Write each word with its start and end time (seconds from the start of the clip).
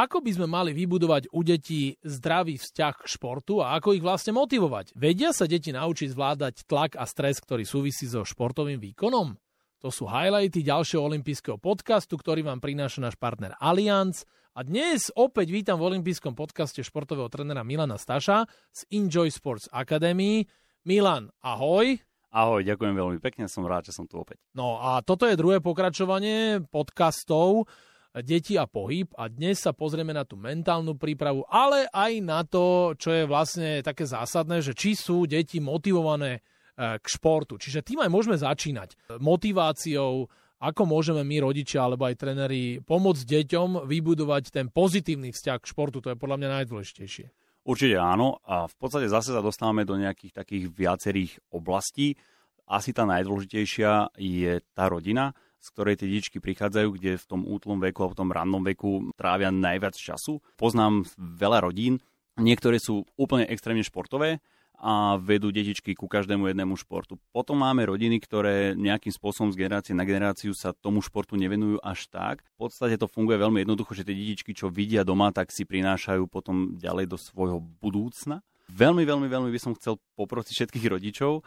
Ako 0.00 0.24
by 0.24 0.32
sme 0.32 0.48
mali 0.48 0.72
vybudovať 0.72 1.28
u 1.28 1.44
detí 1.44 1.92
zdravý 2.00 2.56
vzťah 2.56 3.04
k 3.04 3.10
športu 3.20 3.60
a 3.60 3.76
ako 3.76 3.92
ich 3.92 4.00
vlastne 4.00 4.32
motivovať? 4.32 4.96
Vedia 4.96 5.28
sa 5.36 5.44
deti 5.44 5.76
naučiť 5.76 6.16
zvládať 6.16 6.64
tlak 6.64 6.96
a 6.96 7.04
stres, 7.04 7.36
ktorý 7.36 7.68
súvisí 7.68 8.08
so 8.08 8.24
športovým 8.24 8.80
výkonom? 8.80 9.36
To 9.84 9.92
sú 9.92 10.08
highlighty 10.08 10.64
ďalšieho 10.64 11.04
olympijského 11.04 11.60
podcastu, 11.60 12.16
ktorý 12.16 12.48
vám 12.48 12.64
prináša 12.64 13.04
náš 13.04 13.20
partner 13.20 13.52
Allianz. 13.60 14.24
A 14.56 14.64
dnes 14.64 15.12
opäť 15.12 15.52
vítam 15.52 15.76
v 15.76 15.92
olympijskom 15.92 16.32
podcaste 16.32 16.80
športového 16.80 17.28
trenera 17.28 17.60
Milana 17.60 18.00
Staša 18.00 18.48
z 18.72 18.80
Enjoy 18.96 19.28
Sports 19.28 19.68
Academy. 19.68 20.48
Milan, 20.88 21.28
ahoj. 21.44 22.00
Ahoj, 22.32 22.64
ďakujem 22.64 22.96
veľmi 22.96 23.18
pekne, 23.20 23.52
som 23.52 23.68
rád, 23.68 23.92
že 23.92 23.92
som 23.92 24.08
tu 24.08 24.16
opäť. 24.16 24.40
No 24.56 24.80
a 24.80 25.04
toto 25.04 25.28
je 25.28 25.36
druhé 25.36 25.60
pokračovanie 25.60 26.64
podcastov 26.72 27.68
Deti 28.10 28.58
a 28.58 28.66
pohyb 28.66 29.06
a 29.14 29.30
dnes 29.30 29.62
sa 29.62 29.70
pozrieme 29.70 30.10
na 30.10 30.26
tú 30.26 30.34
mentálnu 30.34 30.98
prípravu, 30.98 31.46
ale 31.46 31.86
aj 31.94 32.12
na 32.24 32.42
to, 32.42 32.98
čo 32.98 33.14
je 33.14 33.22
vlastne 33.22 33.86
také 33.86 34.02
zásadné, 34.02 34.58
že 34.58 34.74
či 34.74 34.98
sú 34.98 35.30
deti 35.30 35.62
motivované 35.62 36.42
E, 36.80 36.96
k 36.96 37.06
športu. 37.12 37.60
Čiže 37.60 37.84
tým 37.84 38.00
aj 38.00 38.08
môžeme 38.08 38.40
začínať. 38.40 38.96
Motiváciou, 39.20 40.32
ako 40.64 40.82
môžeme 40.88 41.20
my, 41.20 41.44
rodičia 41.44 41.84
alebo 41.84 42.08
aj 42.08 42.16
tréneri, 42.16 42.80
pomôcť 42.80 43.20
deťom 43.20 43.84
vybudovať 43.84 44.48
ten 44.48 44.72
pozitívny 44.72 45.28
vzťah 45.28 45.58
k 45.60 45.68
športu. 45.68 46.00
To 46.00 46.08
je 46.08 46.16
podľa 46.16 46.40
mňa 46.40 46.48
najdôležitejšie. 46.64 47.26
Určite 47.68 47.96
áno 48.00 48.40
a 48.48 48.64
v 48.64 48.74
podstate 48.80 49.12
zase 49.12 49.36
sa 49.36 49.44
dostávame 49.44 49.84
do 49.84 50.00
nejakých 50.00 50.32
takých 50.40 50.72
viacerých 50.72 51.32
oblastí. 51.52 52.16
Asi 52.64 52.96
tá 52.96 53.04
najdôležitejšia 53.04 54.16
je 54.16 54.64
tá 54.72 54.88
rodina, 54.88 55.36
z 55.60 55.68
ktorej 55.70 56.00
tie 56.00 56.08
detičky 56.08 56.40
prichádzajú, 56.40 56.88
kde 56.96 57.20
v 57.20 57.28
tom 57.28 57.44
útlom 57.44 57.78
veku 57.78 58.08
a 58.08 58.12
v 58.12 58.18
tom 58.18 58.32
rannom 58.32 58.64
veku 58.64 59.12
trávia 59.14 59.52
najviac 59.52 59.94
času. 59.94 60.40
Poznám 60.56 61.04
veľa 61.16 61.68
rodín, 61.68 62.00
niektoré 62.40 62.80
sú 62.80 63.04
úplne 63.20 63.44
extrémne 63.46 63.84
športové, 63.84 64.40
a 64.80 65.20
vedú 65.20 65.52
detičky 65.52 65.92
ku 65.92 66.08
každému 66.08 66.48
jednému 66.48 66.72
športu. 66.80 67.20
Potom 67.36 67.60
máme 67.60 67.84
rodiny, 67.84 68.16
ktoré 68.16 68.72
nejakým 68.72 69.12
spôsobom 69.12 69.52
z 69.52 69.60
generácie 69.60 69.92
na 69.92 70.08
generáciu 70.08 70.56
sa 70.56 70.72
tomu 70.72 71.04
športu 71.04 71.36
nevenujú 71.36 71.76
až 71.84 72.08
tak. 72.08 72.40
V 72.56 72.64
podstate 72.64 72.96
to 72.96 73.04
funguje 73.04 73.36
veľmi 73.36 73.60
jednoducho, 73.60 73.92
že 73.92 74.08
tie 74.08 74.16
detičky, 74.16 74.56
čo 74.56 74.72
vidia 74.72 75.04
doma, 75.04 75.36
tak 75.36 75.52
si 75.52 75.68
prinášajú 75.68 76.24
potom 76.32 76.80
ďalej 76.80 77.12
do 77.12 77.20
svojho 77.20 77.60
budúcna. 77.60 78.40
Veľmi, 78.72 79.04
veľmi, 79.04 79.28
veľmi 79.28 79.50
by 79.52 79.60
som 79.60 79.76
chcel 79.76 80.00
poprosiť 80.16 80.54
všetkých 80.56 80.86
rodičov, 80.88 81.44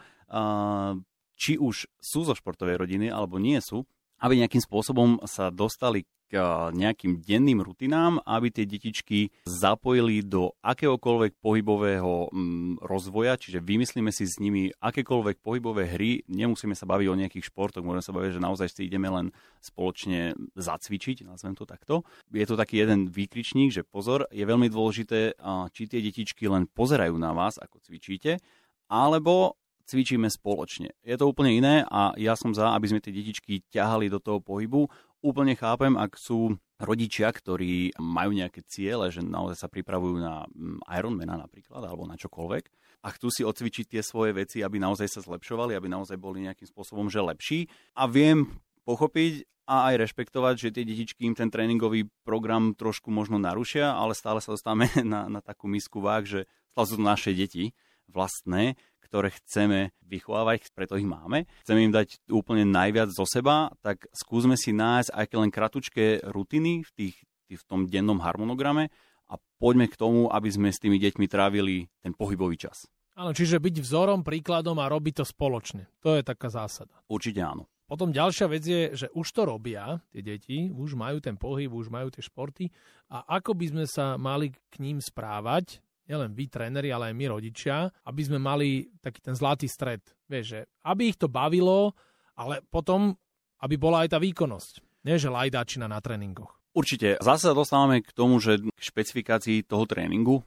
či 1.34 1.58
už 1.58 1.90
sú 1.98 2.20
zo 2.22 2.38
športovej 2.38 2.86
rodiny 2.86 3.10
alebo 3.10 3.42
nie 3.42 3.58
sú, 3.58 3.82
aby 4.22 4.40
nejakým 4.40 4.62
spôsobom 4.62 5.22
sa 5.26 5.50
dostali 5.50 6.06
k 6.34 6.40
nejakým 6.72 7.20
denným 7.20 7.60
rutinám, 7.60 8.18
aby 8.24 8.50
tie 8.50 8.66
detičky 8.66 9.30
zapojili 9.44 10.24
do 10.24 10.56
akéhokoľvek 10.64 11.38
pohybového 11.38 12.32
mm, 12.32 12.82
rozvoja, 12.82 13.36
čiže 13.36 13.60
vymyslíme 13.60 14.10
si 14.10 14.24
s 14.26 14.40
nimi 14.40 14.72
akékoľvek 14.82 15.44
pohybové 15.44 15.86
hry, 15.94 16.24
nemusíme 16.26 16.72
sa 16.74 16.88
baviť 16.88 17.06
o 17.06 17.18
nejakých 17.20 17.48
športoch, 17.52 17.84
môžeme 17.84 18.02
sa 18.04 18.16
baviť, 18.16 18.30
že 18.34 18.44
naozaj 18.44 18.68
si 18.72 18.88
ideme 18.88 19.06
len 19.12 19.26
spoločne 19.60 20.34
zacvičiť, 20.56 21.22
nazvem 21.28 21.54
to 21.54 21.68
takto. 21.68 22.02
Je 22.32 22.46
to 22.48 22.58
taký 22.58 22.82
jeden 22.82 23.06
výkričník, 23.12 23.70
že 23.70 23.86
pozor, 23.86 24.26
je 24.34 24.42
veľmi 24.42 24.66
dôležité, 24.72 25.38
či 25.70 25.82
tie 25.86 26.00
detičky 26.02 26.48
len 26.48 26.66
pozerajú 26.66 27.14
na 27.14 27.30
vás, 27.36 27.60
ako 27.60 27.78
cvičíte, 27.84 28.40
alebo 28.88 29.56
cvičíme 29.84 30.28
spoločne. 30.28 30.96
Je 31.04 31.16
to 31.16 31.28
úplne 31.28 31.52
iné 31.54 31.74
a 31.88 32.16
ja 32.16 32.34
som 32.34 32.56
za, 32.56 32.72
aby 32.72 32.90
sme 32.90 33.04
tie 33.04 33.12
detičky 33.12 33.64
ťahali 33.68 34.08
do 34.08 34.18
toho 34.18 34.40
pohybu. 34.40 34.88
Úplne 35.24 35.56
chápem, 35.56 35.96
ak 35.96 36.20
sú 36.20 36.56
rodičia, 36.80 37.32
ktorí 37.32 37.96
majú 37.96 38.36
nejaké 38.36 38.60
ciele, 38.68 39.08
že 39.08 39.24
naozaj 39.24 39.56
sa 39.56 39.68
pripravujú 39.72 40.16
na 40.20 40.44
mm, 40.52 40.84
Ironmana 40.90 41.40
napríklad, 41.40 41.80
alebo 41.80 42.04
na 42.04 42.18
čokoľvek 42.18 42.64
a 43.04 43.08
chcú 43.12 43.28
si 43.28 43.42
odcvičiť 43.44 43.86
tie 43.96 44.02
svoje 44.02 44.32
veci, 44.32 44.64
aby 44.64 44.80
naozaj 44.80 45.08
sa 45.12 45.20
zlepšovali, 45.20 45.76
aby 45.76 45.92
naozaj 45.92 46.16
boli 46.16 46.48
nejakým 46.48 46.64
spôsobom 46.64 47.12
že 47.12 47.20
lepší. 47.20 47.68
A 48.00 48.08
viem 48.08 48.48
pochopiť 48.88 49.44
a 49.64 49.92
aj 49.92 50.08
rešpektovať, 50.08 50.54
že 50.60 50.74
tie 50.76 50.84
detičky 50.84 51.24
im 51.24 51.36
ten 51.36 51.48
tréningový 51.48 52.08
program 52.24 52.76
trošku 52.76 53.08
možno 53.08 53.40
narušia, 53.40 53.96
ale 53.96 54.12
stále 54.16 54.40
sa 54.40 54.56
dostávame 54.56 54.88
na, 55.04 55.28
na 55.28 55.40
takú 55.44 55.68
misku 55.68 56.00
váh, 56.00 56.24
že 56.24 56.48
stále 56.72 56.86
sú 56.88 56.94
to 56.96 57.04
naše 57.04 57.32
deti 57.36 57.76
vlastné, 58.08 58.76
ktoré 59.04 59.28
chceme 59.30 59.92
vychovávať, 60.00 60.72
preto 60.72 60.96
ich 60.96 61.04
máme. 61.04 61.44
Chceme 61.62 61.84
im 61.84 61.92
dať 61.92 62.24
úplne 62.32 62.64
najviac 62.64 63.12
zo 63.12 63.28
seba, 63.28 63.68
tak 63.84 64.08
skúsme 64.16 64.56
si 64.56 64.72
nájsť 64.72 65.12
aj 65.12 65.24
len 65.36 65.52
kratučké 65.52 66.24
rutiny 66.24 66.82
v, 66.82 66.90
tých, 66.96 67.16
v 67.52 67.64
tom 67.68 67.84
dennom 67.84 68.24
harmonograme 68.24 68.88
a 69.28 69.36
poďme 69.60 69.92
k 69.92 70.00
tomu, 70.00 70.32
aby 70.32 70.48
sme 70.48 70.72
s 70.72 70.80
tými 70.80 70.96
deťmi 70.96 71.26
trávili 71.28 71.92
ten 72.00 72.16
pohybový 72.16 72.56
čas. 72.56 72.88
Áno, 73.14 73.30
čiže 73.30 73.62
byť 73.62 73.78
vzorom, 73.78 74.26
príkladom 74.26 74.74
a 74.82 74.90
robiť 74.90 75.22
to 75.22 75.24
spoločne. 75.28 75.86
To 76.02 76.18
je 76.18 76.26
taká 76.26 76.50
zásada. 76.50 76.98
Určite 77.06 77.38
áno. 77.46 77.70
Potom 77.84 78.10
ďalšia 78.10 78.46
vec 78.48 78.64
je, 78.64 78.82
že 78.96 79.06
už 79.12 79.28
to 79.28 79.44
robia 79.44 80.00
tie 80.08 80.24
deti, 80.24 80.72
už 80.72 80.96
majú 80.96 81.20
ten 81.20 81.36
pohyb, 81.36 81.68
už 81.68 81.92
majú 81.92 82.08
tie 82.08 82.24
športy 82.24 82.72
a 83.12 83.22
ako 83.38 83.52
by 83.54 83.66
sme 83.70 83.84
sa 83.84 84.16
mali 84.16 84.56
k 84.72 84.74
ním 84.80 85.04
správať, 85.04 85.84
nielen 86.08 86.32
vy, 86.36 86.48
tréneri, 86.48 86.92
ale 86.92 87.10
aj 87.10 87.14
my, 87.16 87.26
rodičia, 87.32 87.88
aby 88.04 88.22
sme 88.24 88.38
mali 88.40 88.88
taký 89.00 89.20
ten 89.24 89.34
zlatý 89.36 89.68
stred. 89.68 90.04
Vieš, 90.28 90.44
že 90.44 90.60
aby 90.84 91.12
ich 91.12 91.18
to 91.18 91.28
bavilo, 91.28 91.92
ale 92.36 92.60
potom, 92.68 93.16
aby 93.60 93.74
bola 93.76 94.04
aj 94.04 94.16
tá 94.16 94.18
výkonnosť. 94.20 95.04
Nie, 95.04 95.20
že 95.20 95.32
lajdáčina 95.32 95.84
na 95.84 96.00
tréningoch. 96.00 96.56
Určite. 96.74 97.20
Zase 97.22 97.52
sa 97.52 97.54
dostávame 97.54 98.02
k 98.02 98.10
tomu, 98.10 98.42
že 98.42 98.58
k 98.58 98.80
špecifikácii 98.80 99.62
toho 99.62 99.86
tréningu, 99.86 100.42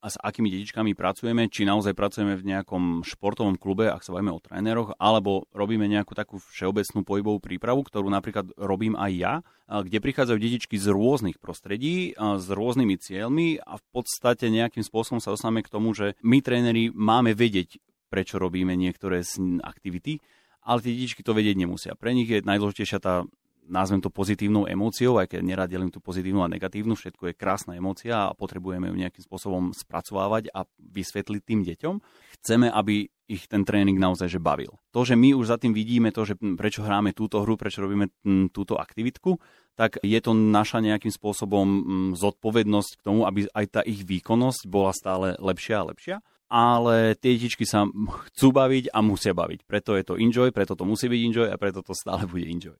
a 0.00 0.06
s 0.12 0.20
akými 0.20 0.52
detičkami 0.52 0.92
pracujeme, 0.92 1.48
či 1.48 1.64
naozaj 1.64 1.96
pracujeme 1.96 2.36
v 2.36 2.44
nejakom 2.52 3.00
športovom 3.00 3.56
klube, 3.56 3.88
ak 3.88 4.04
sa 4.04 4.12
bavíme 4.12 4.36
o 4.36 4.44
tréneroch, 4.44 4.92
alebo 5.00 5.48
robíme 5.56 5.88
nejakú 5.88 6.12
takú 6.12 6.36
všeobecnú 6.36 7.00
pohybovú 7.00 7.40
prípravu, 7.40 7.80
ktorú 7.80 8.12
napríklad 8.12 8.52
robím 8.60 8.92
aj 8.92 9.12
ja, 9.16 9.34
kde 9.64 10.04
prichádzajú 10.04 10.36
detičky 10.36 10.76
z 10.76 10.92
rôznych 10.92 11.40
prostredí, 11.40 12.12
s 12.16 12.46
rôznymi 12.52 12.94
cieľmi 13.00 13.56
a 13.64 13.80
v 13.80 13.84
podstate 13.88 14.52
nejakým 14.52 14.84
spôsobom 14.84 15.24
sa 15.24 15.32
dostávame 15.32 15.64
k 15.64 15.72
tomu, 15.72 15.96
že 15.96 16.12
my 16.20 16.44
tréneri 16.44 16.92
máme 16.92 17.32
vedieť, 17.32 17.80
prečo 18.12 18.36
robíme 18.36 18.76
niektoré 18.76 19.24
aktivity, 19.64 20.20
ale 20.60 20.84
tie 20.84 20.92
detičky 20.92 21.24
to 21.24 21.32
vedieť 21.32 21.56
nemusia. 21.56 21.92
Pre 21.96 22.12
nich 22.12 22.28
je 22.28 22.44
najdôležitejšia 22.44 23.00
tá 23.00 23.24
nazvem 23.68 24.00
to 24.00 24.12
pozitívnou 24.12 24.68
emóciou, 24.68 25.16
aj 25.20 25.34
keď 25.34 25.40
nerad 25.40 25.68
delím 25.70 25.88
tú 25.88 26.00
pozitívnu 26.00 26.44
a 26.44 26.52
negatívnu, 26.52 26.96
všetko 26.96 27.32
je 27.32 27.38
krásna 27.38 27.76
emócia 27.76 28.28
a 28.28 28.36
potrebujeme 28.36 28.88
ju 28.88 28.94
nejakým 28.96 29.24
spôsobom 29.24 29.72
spracovávať 29.72 30.52
a 30.52 30.68
vysvetliť 30.78 31.42
tým 31.42 31.60
deťom. 31.64 31.94
Chceme, 32.40 32.68
aby 32.68 33.08
ich 33.24 33.48
ten 33.48 33.64
tréning 33.64 33.96
naozaj 33.96 34.28
že 34.28 34.40
bavil. 34.40 34.76
To, 34.92 35.00
že 35.00 35.16
my 35.16 35.32
už 35.32 35.48
za 35.48 35.56
tým 35.56 35.72
vidíme 35.72 36.12
to, 36.12 36.28
že 36.28 36.36
prečo 36.36 36.84
hráme 36.84 37.16
túto 37.16 37.40
hru, 37.40 37.56
prečo 37.56 37.80
robíme 37.80 38.12
túto 38.52 38.76
aktivitku, 38.76 39.40
tak 39.74 39.96
je 40.04 40.20
to 40.20 40.36
naša 40.36 40.84
nejakým 40.84 41.10
spôsobom 41.10 41.66
zodpovednosť 42.14 42.90
k 43.00 43.04
tomu, 43.04 43.24
aby 43.24 43.48
aj 43.56 43.66
tá 43.72 43.80
ich 43.80 44.04
výkonnosť 44.04 44.68
bola 44.68 44.92
stále 44.92 45.34
lepšia 45.40 45.76
a 45.80 45.88
lepšia 45.88 46.16
ale 46.54 47.18
tie 47.18 47.34
detičky 47.34 47.66
sa 47.66 47.82
chcú 48.30 48.54
baviť 48.54 48.94
a 48.94 49.02
musia 49.02 49.34
baviť. 49.34 49.66
Preto 49.66 49.98
je 49.98 50.04
to 50.06 50.14
enjoy, 50.14 50.54
preto 50.54 50.78
to 50.78 50.86
musí 50.86 51.10
byť 51.10 51.20
enjoy 51.26 51.48
a 51.50 51.58
preto 51.58 51.82
to 51.82 51.98
stále 51.98 52.30
bude 52.30 52.46
enjoy. 52.46 52.78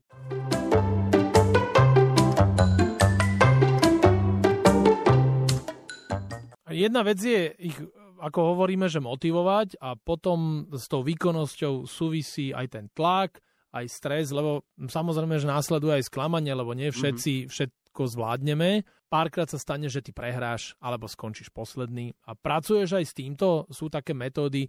Jedna 6.74 7.06
vec 7.06 7.22
je 7.22 7.54
ich, 7.62 7.78
ako 8.18 8.58
hovoríme, 8.58 8.90
že 8.90 8.98
motivovať 8.98 9.78
a 9.78 9.94
potom 9.94 10.66
s 10.74 10.90
tou 10.90 11.06
výkonnosťou 11.06 11.86
súvisí 11.86 12.50
aj 12.50 12.66
ten 12.74 12.86
tlak, 12.90 13.38
aj 13.74 13.86
stres, 13.90 14.30
lebo 14.30 14.66
samozrejme, 14.78 15.38
že 15.38 15.50
následuje 15.50 16.02
aj 16.02 16.10
sklamanie, 16.10 16.54
lebo 16.54 16.74
nie 16.74 16.94
všetci 16.94 17.32
mm-hmm. 17.34 17.50
všetko 17.50 18.02
zvládneme. 18.06 18.70
Párkrát 19.10 19.46
sa 19.46 19.58
stane, 19.58 19.86
že 19.86 20.02
ty 20.02 20.10
prehráš 20.10 20.74
alebo 20.82 21.06
skončíš 21.06 21.50
posledný 21.50 22.14
a 22.26 22.34
pracuješ 22.34 22.98
aj 22.98 23.04
s 23.06 23.14
týmto. 23.14 23.46
Sú 23.70 23.86
také 23.90 24.14
metódy, 24.14 24.66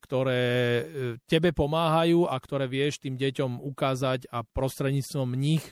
ktoré 0.00 0.44
e, 0.44 0.84
tebe 1.28 1.52
pomáhajú 1.52 2.24
a 2.24 2.36
ktoré 2.40 2.64
vieš 2.64 3.04
tým 3.04 3.20
deťom 3.20 3.60
ukázať 3.60 4.32
a 4.32 4.40
prostredníctvom 4.40 5.36
nich 5.36 5.64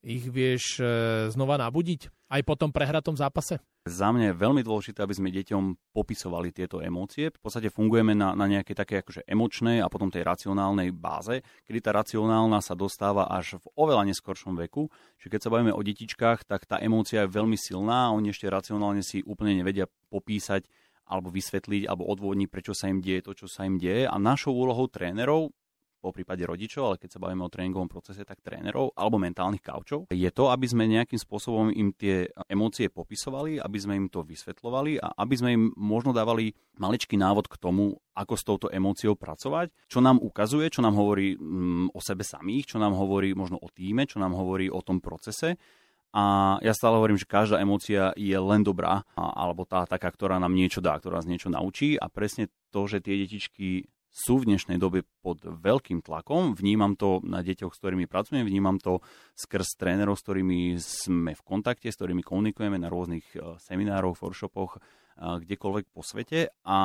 ich 0.00 0.24
vieš 0.28 0.80
e, 0.80 0.84
znova 1.28 1.60
nabudiť 1.60 2.32
aj 2.32 2.40
po 2.48 2.54
tom 2.56 2.72
prehratom 2.72 3.16
zápase? 3.16 3.60
Za 3.86 4.10
mňa 4.10 4.34
je 4.34 4.42
veľmi 4.42 4.66
dôležité, 4.66 4.98
aby 5.06 5.14
sme 5.14 5.30
deťom 5.30 5.94
popisovali 5.94 6.50
tieto 6.50 6.82
emócie. 6.82 7.30
V 7.30 7.38
podstate 7.38 7.70
fungujeme 7.70 8.18
na, 8.18 8.34
na 8.34 8.50
nejakej 8.50 8.74
také 8.74 8.98
akože 8.98 9.22
emočnej 9.30 9.78
a 9.78 9.86
potom 9.86 10.10
tej 10.10 10.26
racionálnej 10.26 10.90
báze, 10.90 11.46
kedy 11.70 11.86
tá 11.86 11.94
racionálna 11.94 12.58
sa 12.66 12.74
dostáva 12.74 13.30
až 13.30 13.62
v 13.62 13.70
oveľa 13.78 14.10
neskoršom 14.10 14.58
veku. 14.66 14.90
Čiže 15.22 15.30
keď 15.30 15.40
sa 15.40 15.52
bavíme 15.54 15.70
o 15.70 15.78
detičkách, 15.86 16.50
tak 16.50 16.66
tá 16.66 16.82
emócia 16.82 17.22
je 17.22 17.30
veľmi 17.30 17.54
silná 17.54 18.10
a 18.10 18.14
oni 18.18 18.34
ešte 18.34 18.50
racionálne 18.50 19.06
si 19.06 19.22
úplne 19.22 19.54
nevedia 19.54 19.86
popísať 20.10 20.66
alebo 21.06 21.30
vysvetliť 21.30 21.86
alebo 21.86 22.10
odvodniť, 22.10 22.50
prečo 22.50 22.74
sa 22.74 22.90
im 22.90 22.98
deje 22.98 23.22
to, 23.22 23.38
čo 23.38 23.46
sa 23.46 23.70
im 23.70 23.78
deje. 23.78 24.10
A 24.10 24.18
našou 24.18 24.50
úlohou 24.50 24.90
trénerov 24.90 25.54
po 26.06 26.14
prípade 26.14 26.46
rodičov, 26.46 26.94
ale 26.94 26.96
keď 27.02 27.18
sa 27.18 27.22
bavíme 27.22 27.42
o 27.42 27.50
tréningovom 27.50 27.90
procese, 27.90 28.22
tak 28.22 28.38
trénerov 28.38 28.94
alebo 28.94 29.18
mentálnych 29.18 29.58
kaučov, 29.58 30.06
je 30.14 30.30
to, 30.30 30.54
aby 30.54 30.66
sme 30.70 30.86
nejakým 30.86 31.18
spôsobom 31.18 31.74
im 31.74 31.90
tie 31.90 32.30
emócie 32.46 32.86
popisovali, 32.86 33.58
aby 33.58 33.78
sme 33.82 33.98
im 33.98 34.06
to 34.06 34.22
vysvetľovali 34.22 35.02
a 35.02 35.18
aby 35.18 35.34
sme 35.34 35.50
im 35.58 35.64
možno 35.74 36.14
dávali 36.14 36.54
maličký 36.78 37.18
návod 37.18 37.50
k 37.50 37.58
tomu, 37.58 37.98
ako 38.14 38.34
s 38.38 38.46
touto 38.46 38.66
emóciou 38.70 39.18
pracovať, 39.18 39.90
čo 39.90 39.98
nám 39.98 40.22
ukazuje, 40.22 40.70
čo 40.70 40.86
nám 40.86 40.94
hovorí 40.94 41.34
mm, 41.34 41.90
o 41.90 41.98
sebe 41.98 42.22
samých, 42.22 42.70
čo 42.70 42.78
nám 42.78 42.94
hovorí 42.94 43.34
možno 43.34 43.58
o 43.58 43.66
týme, 43.66 44.06
čo 44.06 44.22
nám 44.22 44.38
hovorí 44.38 44.70
o 44.70 44.78
tom 44.78 45.02
procese 45.02 45.58
a 46.16 46.56
ja 46.64 46.72
stále 46.72 46.96
hovorím, 46.96 47.20
že 47.20 47.28
každá 47.28 47.60
emócia 47.60 48.16
je 48.16 48.32
len 48.32 48.64
dobrá, 48.64 49.04
alebo 49.20 49.68
tá 49.68 49.84
taká, 49.84 50.08
ktorá 50.08 50.40
nám 50.40 50.56
niečo 50.56 50.80
dá, 50.80 50.96
ktorá 50.96 51.20
nás 51.20 51.28
niečo 51.28 51.52
naučí. 51.52 52.00
A 52.00 52.08
presne 52.08 52.48
to, 52.72 52.88
že 52.88 53.04
tie 53.04 53.20
detičky 53.20 53.84
sú 54.16 54.40
v 54.40 54.48
dnešnej 54.48 54.80
dobe 54.80 55.04
pod 55.20 55.44
veľkým 55.44 56.00
tlakom. 56.00 56.56
Vnímam 56.56 56.96
to 56.96 57.20
na 57.20 57.44
deťoch, 57.44 57.76
s 57.76 57.80
ktorými 57.84 58.08
pracujem, 58.08 58.48
vnímam 58.48 58.80
to 58.80 59.04
skrz 59.36 59.76
trénerov, 59.76 60.16
s 60.16 60.24
ktorými 60.24 60.80
sme 60.80 61.36
v 61.36 61.42
kontakte, 61.44 61.92
s 61.92 62.00
ktorými 62.00 62.24
komunikujeme 62.24 62.80
na 62.80 62.88
rôznych 62.88 63.28
e, 63.36 63.60
seminároch, 63.60 64.16
workshopoch 64.16 64.80
kdekoľvek 65.16 65.84
po 65.96 66.04
svete. 66.04 66.52
A 66.68 66.78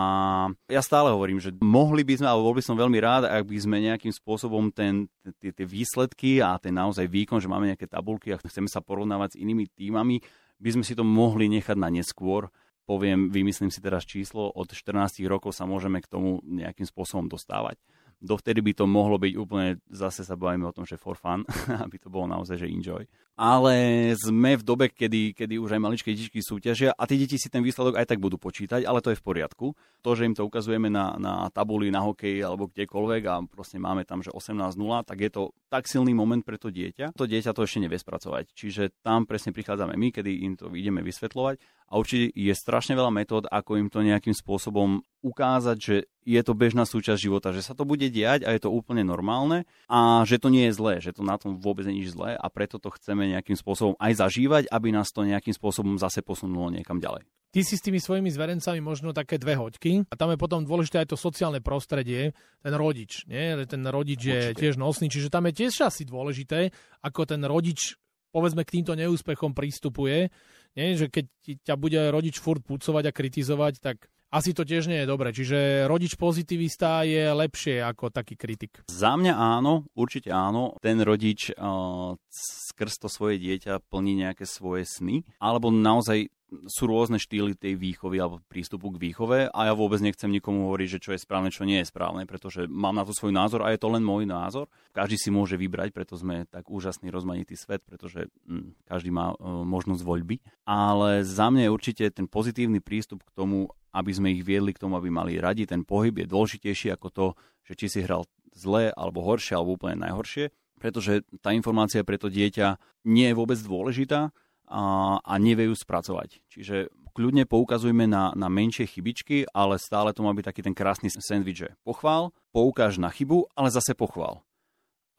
ja 0.72 0.82
stále 0.82 1.12
hovorím, 1.12 1.44
že 1.44 1.52
mohli 1.60 2.08
by 2.08 2.16
sme, 2.16 2.28
alebo 2.32 2.48
bol 2.48 2.56
by 2.56 2.64
som 2.64 2.80
veľmi 2.80 3.00
rád, 3.04 3.28
ak 3.28 3.44
by 3.44 3.58
sme 3.60 3.84
nejakým 3.84 4.16
spôsobom 4.16 4.72
ten, 4.72 5.12
tie, 5.44 5.52
tie 5.52 5.68
výsledky 5.68 6.40
a 6.40 6.56
ten 6.56 6.72
naozaj 6.72 7.12
výkon, 7.12 7.44
že 7.44 7.52
máme 7.52 7.68
nejaké 7.68 7.92
tabulky 7.92 8.32
a 8.32 8.40
chceme 8.40 8.72
sa 8.72 8.80
porovnávať 8.80 9.36
s 9.36 9.40
inými 9.44 9.68
týmami, 9.76 10.24
by 10.64 10.70
sme 10.80 10.84
si 10.88 10.96
to 10.96 11.04
mohli 11.04 11.52
nechať 11.52 11.76
na 11.76 11.92
neskôr. 11.92 12.48
Poviem, 12.92 13.32
vymyslím 13.32 13.72
si 13.72 13.80
teraz 13.80 14.04
číslo, 14.04 14.52
od 14.52 14.68
14 14.68 15.24
rokov 15.32 15.56
sa 15.56 15.64
môžeme 15.64 16.04
k 16.04 16.12
tomu 16.12 16.44
nejakým 16.44 16.84
spôsobom 16.84 17.32
dostávať 17.32 17.80
dovtedy 18.22 18.62
by 18.62 18.72
to 18.78 18.86
mohlo 18.86 19.18
byť 19.18 19.34
úplne, 19.34 19.82
zase 19.90 20.22
sa 20.22 20.38
bavíme 20.38 20.70
o 20.70 20.76
tom, 20.76 20.86
že 20.86 21.02
for 21.02 21.18
fun, 21.18 21.44
aby 21.84 21.98
to 21.98 22.08
bolo 22.14 22.30
naozaj, 22.30 22.62
že 22.62 22.70
enjoy. 22.70 23.10
Ale 23.42 23.74
sme 24.22 24.54
v 24.54 24.62
dobe, 24.62 24.86
kedy, 24.94 25.34
kedy 25.34 25.58
už 25.58 25.74
aj 25.74 25.82
maličké 25.82 26.14
detičky 26.14 26.46
súťažia 26.46 26.94
a 26.94 27.10
tie 27.10 27.18
deti 27.18 27.42
si 27.42 27.50
ten 27.50 27.66
výsledok 27.66 27.98
aj 27.98 28.14
tak 28.14 28.22
budú 28.22 28.38
počítať, 28.38 28.86
ale 28.86 29.02
to 29.02 29.10
je 29.10 29.18
v 29.18 29.26
poriadku. 29.26 29.74
To, 30.06 30.10
že 30.14 30.30
im 30.30 30.38
to 30.38 30.46
ukazujeme 30.46 30.94
na, 30.94 31.18
na 31.18 31.50
tabuli, 31.50 31.90
na 31.90 32.06
hokeji 32.06 32.38
alebo 32.46 32.70
kdekoľvek 32.70 33.24
a 33.26 33.42
proste 33.50 33.82
máme 33.82 34.06
tam, 34.06 34.22
že 34.22 34.30
18-0, 34.30 34.78
tak 35.10 35.18
je 35.18 35.32
to 35.34 35.44
tak 35.74 35.90
silný 35.90 36.14
moment 36.14 36.46
pre 36.46 36.62
to 36.62 36.70
dieťa. 36.70 37.18
To 37.18 37.26
dieťa 37.26 37.58
to 37.58 37.66
ešte 37.66 37.82
nevie 37.82 37.98
spracovať. 37.98 38.54
Čiže 38.54 39.02
tam 39.02 39.26
presne 39.26 39.58
prichádzame 39.58 39.98
my, 39.98 40.08
kedy 40.14 40.46
im 40.46 40.54
to 40.54 40.70
ideme 40.78 41.02
vysvetľovať 41.02 41.81
a 41.92 42.00
určite 42.00 42.32
je 42.32 42.54
strašne 42.56 42.96
veľa 42.96 43.12
metód, 43.12 43.44
ako 43.52 43.76
im 43.76 43.92
to 43.92 44.00
nejakým 44.00 44.32
spôsobom 44.32 45.04
ukázať, 45.20 45.78
že 45.78 45.96
je 46.24 46.42
to 46.42 46.56
bežná 46.56 46.88
súčasť 46.88 47.20
života, 47.20 47.52
že 47.52 47.62
sa 47.62 47.76
to 47.76 47.84
bude 47.84 48.08
diať 48.08 48.48
a 48.48 48.56
je 48.56 48.64
to 48.64 48.72
úplne 48.72 49.04
normálne 49.04 49.68
a 49.92 50.24
že 50.24 50.40
to 50.40 50.48
nie 50.48 50.72
je 50.72 50.78
zlé, 50.80 50.94
že 51.04 51.12
to 51.12 51.22
na 51.28 51.36
tom 51.36 51.60
vôbec 51.60 51.84
nie 51.86 52.08
je 52.08 52.16
zlé 52.16 52.40
a 52.40 52.48
preto 52.48 52.80
to 52.80 52.90
chceme 52.96 53.28
nejakým 53.28 53.60
spôsobom 53.60 54.00
aj 54.00 54.24
zažívať, 54.24 54.72
aby 54.72 54.96
nás 54.96 55.12
to 55.12 55.28
nejakým 55.28 55.52
spôsobom 55.52 56.00
zase 56.00 56.24
posunulo 56.24 56.72
niekam 56.72 56.98
ďalej. 56.98 57.28
Ty 57.52 57.68
si 57.68 57.76
s 57.76 57.84
tými 57.84 58.00
svojimi 58.00 58.32
zverencami 58.32 58.80
možno 58.80 59.12
také 59.12 59.36
dve 59.36 59.60
hoďky 59.60 60.08
a 60.08 60.16
tam 60.16 60.32
je 60.32 60.40
potom 60.40 60.64
dôležité 60.64 61.04
aj 61.04 61.12
to 61.12 61.18
sociálne 61.20 61.60
prostredie, 61.60 62.32
ten 62.64 62.72
rodič. 62.72 63.28
Nie? 63.28 63.60
Ten 63.68 63.84
rodič 63.92 64.24
je 64.24 64.56
tiež 64.56 64.80
nosný, 64.80 65.12
čiže 65.12 65.28
tam 65.28 65.52
je 65.52 65.60
tiež 65.60 65.84
asi 65.84 66.08
dôležité, 66.08 66.72
ako 67.04 67.28
ten 67.28 67.44
rodič 67.44 68.00
povedzme 68.32 68.64
k 68.64 68.80
týmto 68.80 68.96
neúspechom 68.96 69.52
prístupuje. 69.52 70.32
Nie? 70.78 70.96
Že 70.96 71.08
keď 71.12 71.26
ťa 71.68 71.76
bude 71.76 72.00
rodič 72.12 72.40
furt 72.40 72.64
pucovať 72.64 73.12
a 73.12 73.16
kritizovať, 73.16 73.74
tak 73.84 73.98
asi 74.32 74.56
to 74.56 74.64
tiež 74.64 74.88
nie 74.88 75.04
je 75.04 75.12
dobre. 75.12 75.36
Čiže 75.36 75.86
rodič 75.92 76.16
pozitivista 76.16 77.04
je 77.04 77.36
lepšie 77.36 77.84
ako 77.84 78.16
taký 78.16 78.40
kritik. 78.40 78.80
Za 78.88 79.20
mňa 79.20 79.36
áno, 79.36 79.92
určite 79.92 80.32
áno. 80.32 80.80
Ten 80.80 81.04
rodič 81.04 81.52
uh, 81.52 82.16
skrz 82.32 83.04
to 83.04 83.08
svoje 83.12 83.44
dieťa 83.44 83.84
plní 83.92 84.24
nejaké 84.24 84.48
svoje 84.48 84.88
sny, 84.88 85.28
alebo 85.36 85.68
naozaj 85.68 86.32
sú 86.68 86.84
rôzne 86.84 87.16
štýly 87.16 87.56
tej 87.56 87.80
výchovy 87.80 88.20
alebo 88.20 88.44
prístupu 88.52 88.92
k 88.92 89.02
výchove 89.02 89.48
a 89.48 89.60
ja 89.64 89.74
vôbec 89.74 90.04
nechcem 90.04 90.28
nikomu 90.28 90.68
hovoriť, 90.68 90.88
že 91.00 91.00
čo 91.00 91.12
je 91.16 91.24
správne, 91.24 91.48
čo 91.48 91.64
nie 91.64 91.80
je 91.80 91.88
správne, 91.88 92.28
pretože 92.28 92.68
mám 92.68 92.92
na 92.92 93.08
to 93.08 93.16
svoj 93.16 93.32
názor 93.32 93.64
a 93.64 93.72
je 93.72 93.80
to 93.80 93.88
len 93.88 94.04
môj 94.04 94.28
názor. 94.28 94.68
Každý 94.92 95.16
si 95.16 95.32
môže 95.32 95.56
vybrať, 95.56 95.96
preto 95.96 96.20
sme 96.20 96.44
tak 96.52 96.68
úžasný 96.68 97.08
rozmanitý 97.08 97.56
svet, 97.56 97.80
pretože 97.88 98.28
hm, 98.48 98.76
každý 98.84 99.16
má 99.16 99.32
uh, 99.32 99.64
možnosť 99.64 100.04
voľby. 100.04 100.44
Ale 100.68 101.24
za 101.24 101.48
mňa 101.48 101.72
je 101.72 101.76
určite 101.76 102.04
ten 102.12 102.28
pozitívny 102.28 102.84
prístup 102.84 103.24
k 103.24 103.32
tomu, 103.32 103.72
aby 103.96 104.12
sme 104.12 104.36
ich 104.36 104.44
viedli 104.44 104.76
k 104.76 104.82
tomu, 104.84 105.00
aby 105.00 105.08
mali 105.08 105.40
radi. 105.40 105.64
Ten 105.64 105.88
pohyb 105.88 106.20
je 106.20 106.28
dôležitejší 106.28 106.92
ako 107.00 107.08
to, 107.12 107.26
že 107.64 107.74
či 107.80 107.88
si 107.88 108.00
hral 108.04 108.28
zle 108.52 108.92
alebo 108.92 109.24
horšie 109.24 109.56
alebo 109.56 109.80
úplne 109.80 110.04
najhoršie, 110.04 110.52
pretože 110.76 111.24
tá 111.40 111.56
informácia 111.56 112.04
pre 112.04 112.20
to 112.20 112.28
dieťa 112.28 112.76
nie 113.08 113.32
je 113.32 113.38
vôbec 113.38 113.56
dôležitá 113.56 114.36
a, 114.72 115.20
a 115.20 115.34
nevie 115.36 115.68
ju 115.68 115.76
spracovať. 115.76 116.40
Čiže 116.48 116.88
kľudne 117.12 117.44
poukazujme 117.44 118.08
na, 118.08 118.32
na 118.34 118.48
menšie 118.48 118.88
chybičky, 118.88 119.44
ale 119.52 119.76
stále 119.76 120.16
to 120.16 120.24
má 120.24 120.32
byť 120.32 120.46
taký 120.48 120.62
ten 120.64 120.76
krásny 120.76 121.12
sandwich, 121.12 121.68
že 121.68 121.70
pochvál, 121.84 122.32
poukáž 122.56 122.96
na 122.96 123.12
chybu, 123.12 123.52
ale 123.52 123.68
zase 123.68 123.92
pochvál. 123.92 124.42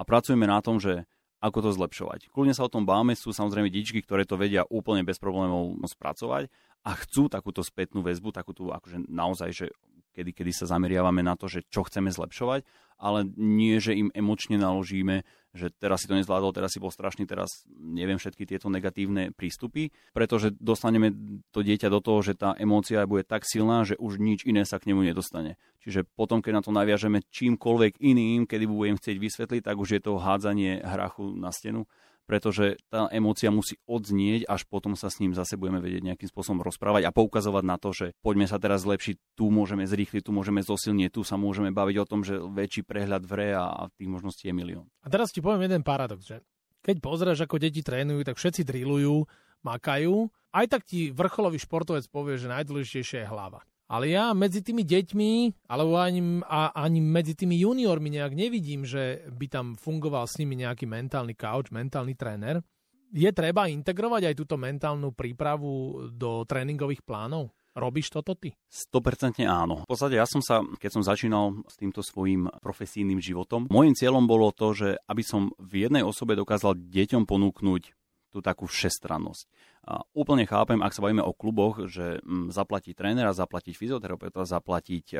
A 0.00 0.08
pracujeme 0.08 0.48
na 0.48 0.64
tom, 0.64 0.80
že 0.80 1.04
ako 1.42 1.58
to 1.58 1.70
zlepšovať. 1.74 2.30
Kľudne 2.30 2.54
sa 2.54 2.64
o 2.64 2.72
tom 2.72 2.86
báme, 2.86 3.18
sú 3.18 3.34
samozrejme 3.34 3.66
dičky, 3.66 3.98
ktoré 4.00 4.22
to 4.22 4.38
vedia 4.38 4.62
úplne 4.70 5.02
bez 5.02 5.18
problémov 5.18 5.74
spracovať 5.90 6.46
a 6.86 6.90
chcú 7.02 7.26
takúto 7.26 7.66
spätnú 7.66 8.00
väzbu, 8.02 8.30
takúto 8.30 8.70
akože 8.70 9.10
naozaj, 9.10 9.50
že 9.50 9.66
kedy, 10.12 10.30
kedy 10.36 10.52
sa 10.52 10.70
zameriavame 10.70 11.24
na 11.24 11.34
to, 11.34 11.48
že 11.48 11.64
čo 11.72 11.82
chceme 11.82 12.12
zlepšovať, 12.12 12.62
ale 13.02 13.26
nie, 13.34 13.82
že 13.82 13.98
im 13.98 14.14
emočne 14.14 14.62
naložíme, 14.62 15.26
že 15.52 15.68
teraz 15.74 16.04
si 16.04 16.08
to 16.08 16.16
nezvládol, 16.16 16.54
teraz 16.54 16.72
si 16.72 16.80
bol 16.80 16.88
strašný, 16.88 17.26
teraz 17.28 17.66
neviem 17.68 18.16
všetky 18.16 18.46
tieto 18.48 18.72
negatívne 18.72 19.34
prístupy, 19.34 19.90
pretože 20.16 20.54
dostaneme 20.56 21.12
to 21.52 21.60
dieťa 21.60 21.92
do 21.92 22.00
toho, 22.00 22.24
že 22.24 22.38
tá 22.38 22.54
emócia 22.56 23.04
bude 23.04 23.26
tak 23.26 23.44
silná, 23.44 23.84
že 23.84 23.98
už 23.98 24.16
nič 24.16 24.46
iné 24.48 24.64
sa 24.64 24.78
k 24.78 24.94
nemu 24.94 25.02
nedostane. 25.02 25.60
Čiže 25.82 26.06
potom, 26.14 26.40
keď 26.40 26.52
na 26.54 26.62
to 26.64 26.70
naviažeme 26.72 27.20
čímkoľvek 27.26 28.00
iným, 28.00 28.46
kedy 28.46 28.64
budem 28.64 28.96
chcieť 28.96 29.16
vysvetliť, 29.18 29.60
tak 29.66 29.76
už 29.76 29.98
je 29.98 30.00
to 30.00 30.22
hádzanie 30.22 30.80
hrachu 30.80 31.36
na 31.36 31.50
stenu 31.52 31.90
pretože 32.26 32.78
tá 32.88 33.10
emócia 33.10 33.50
musí 33.52 33.78
odznieť, 33.84 34.46
až 34.46 34.64
potom 34.68 34.94
sa 34.94 35.10
s 35.10 35.18
ním 35.18 35.34
zase 35.34 35.58
budeme 35.58 35.82
vedieť 35.82 36.02
nejakým 36.06 36.28
spôsobom 36.30 36.62
rozprávať 36.62 37.08
a 37.08 37.14
poukazovať 37.14 37.64
na 37.66 37.76
to, 37.76 37.90
že 37.90 38.06
poďme 38.22 38.46
sa 38.46 38.62
teraz 38.62 38.86
zlepšiť, 38.86 39.38
tu 39.38 39.50
môžeme 39.50 39.84
zrýchliť, 39.84 40.22
tu 40.26 40.32
môžeme 40.32 40.62
zosilnieť, 40.62 41.18
tu 41.18 41.22
sa 41.26 41.36
môžeme 41.36 41.74
baviť 41.74 41.96
o 42.02 42.08
tom, 42.08 42.20
že 42.22 42.38
väčší 42.38 42.86
prehľad 42.86 43.26
v 43.26 43.32
re 43.36 43.48
a 43.58 43.90
tých 43.98 44.10
možností 44.10 44.48
je 44.50 44.54
milión. 44.54 44.86
A 45.02 45.10
teraz 45.10 45.34
ti 45.34 45.42
poviem 45.42 45.66
jeden 45.66 45.82
paradox, 45.82 46.26
že 46.26 46.40
keď 46.82 46.98
pozrieš, 46.98 47.46
ako 47.46 47.62
deti 47.62 47.80
trénujú, 47.82 48.26
tak 48.26 48.38
všetci 48.38 48.66
drillujú, 48.66 49.22
makajú, 49.62 50.26
aj 50.52 50.66
tak 50.68 50.82
ti 50.84 51.14
vrcholový 51.14 51.56
športovec 51.62 52.04
povie, 52.10 52.36
že 52.36 52.50
najdôležitejšia 52.50 53.24
je 53.24 53.30
hlava. 53.30 53.62
Ale 53.92 54.08
ja 54.08 54.32
medzi 54.32 54.64
tými 54.64 54.88
deťmi, 54.88 55.30
alebo 55.68 56.00
ani, 56.00 56.40
a, 56.48 56.72
ani 56.72 57.04
medzi 57.04 57.36
tými 57.36 57.60
juniormi 57.60 58.08
nejak 58.08 58.32
nevidím, 58.32 58.88
že 58.88 59.28
by 59.28 59.46
tam 59.52 59.66
fungoval 59.76 60.24
s 60.24 60.40
nimi 60.40 60.56
nejaký 60.64 60.88
mentálny 60.88 61.36
coach, 61.36 61.68
mentálny 61.68 62.16
tréner. 62.16 62.64
Je 63.12 63.28
treba 63.36 63.68
integrovať 63.68 64.32
aj 64.32 64.34
túto 64.40 64.56
mentálnu 64.56 65.12
prípravu 65.12 66.08
do 66.08 66.48
tréningových 66.48 67.04
plánov? 67.04 67.52
Robíš 67.76 68.12
toto 68.12 68.32
ty? 68.32 68.56
100% 68.68 69.44
áno. 69.44 69.84
V 69.84 69.88
podstate 69.88 70.16
ja 70.16 70.24
som 70.24 70.40
sa, 70.40 70.64
keď 70.80 70.90
som 70.92 71.04
začínal 71.04 71.60
s 71.68 71.76
týmto 71.76 72.00
svojím 72.00 72.48
profesijným 72.64 73.20
životom, 73.20 73.68
môjim 73.68 73.92
cieľom 73.92 74.24
bolo 74.24 74.52
to, 74.56 74.72
že 74.72 74.88
aby 75.04 75.20
som 75.20 75.52
v 75.60 75.88
jednej 75.88 76.00
osobe 76.00 76.32
dokázal 76.32 76.76
deťom 76.76 77.28
ponúknuť 77.28 77.92
tú 78.32 78.40
takú 78.40 78.64
všestrannosť. 78.64 79.44
A 79.84 80.00
úplne 80.16 80.48
chápem, 80.48 80.80
ak 80.80 80.96
sa 80.96 81.04
bavíme 81.04 81.20
o 81.20 81.36
kluboch, 81.36 81.84
že 81.84 82.24
mm, 82.24 82.48
zaplatiť 82.48 82.96
trénera, 82.96 83.36
zaplatiť 83.36 83.76
fyzioterapeuta, 83.76 84.48
zaplatiť 84.48 85.12
e, 85.12 85.16